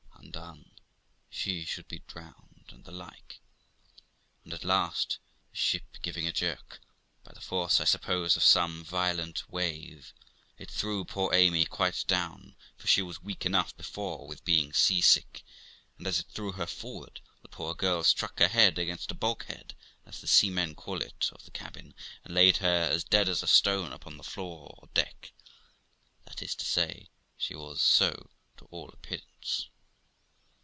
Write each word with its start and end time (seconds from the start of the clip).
undone! 0.23 0.71
she 1.29 1.65
should 1.65 1.87
be 1.89 2.03
drowned! 2.07 2.65
and 2.69 2.85
the 2.85 2.91
like. 2.91 3.41
And 4.45 4.53
at 4.53 4.63
last, 4.63 5.17
the 5.51 5.57
ship 5.57 5.97
giving 6.01 6.25
a 6.25 6.31
jerk, 6.31 6.79
by 7.23 7.33
the 7.33 7.41
force, 7.41 7.81
I 7.81 7.83
suppose, 7.83 8.37
of 8.37 8.43
some 8.43 8.83
violent 8.83 9.49
wave, 9.51 10.13
it 10.57 10.69
threw 10.71 11.03
poor 11.03 11.33
Amy 11.33 11.65
quite 11.65 12.05
down, 12.07 12.55
for 12.77 12.87
she 12.87 13.01
was 13.01 13.21
weak 13.21 13.45
enough 13.45 13.75
before 13.75 14.25
with 14.25 14.45
being 14.45 14.71
sea 14.71 15.01
sick, 15.01 15.43
and 15.97 16.07
as 16.07 16.19
it 16.19 16.27
threw 16.27 16.53
her 16.53 16.67
forward, 16.67 17.19
the 17.41 17.49
poor 17.49 17.73
girl 17.75 18.01
struck 18.03 18.39
her 18.39 18.47
head 18.47 18.79
against 18.79 19.09
the 19.09 19.15
bulk 19.15 19.45
head, 19.45 19.73
as 20.05 20.21
the 20.21 20.27
seamen 20.27 20.75
call 20.75 21.01
it 21.01 21.29
of 21.33 21.43
the 21.43 21.51
cabin, 21.51 21.93
and 22.23 22.33
laid 22.33 22.57
her 22.57 22.87
as 22.89 23.03
dead 23.03 23.27
as 23.27 23.43
a 23.43 23.47
stone 23.47 23.91
upon 23.91 24.15
the 24.15 24.23
floor 24.23 24.73
or 24.77 24.87
deck; 24.93 25.33
that 26.25 26.41
is 26.41 26.55
to 26.55 26.63
say, 26.65 27.09
she 27.35 27.55
was 27.55 27.81
so 27.81 28.29
to 28.55 28.65
all 28.65 28.87
appearance. 28.91 29.67